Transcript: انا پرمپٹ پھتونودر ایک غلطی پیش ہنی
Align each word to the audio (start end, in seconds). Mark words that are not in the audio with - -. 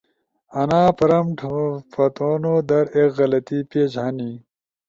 انا 0.59 0.81
پرمپٹ 0.97 1.39
پھتونودر 1.91 2.83
ایک 2.95 3.09
غلطی 3.17 3.59
پیش 3.69 3.91
ہنی 4.03 4.31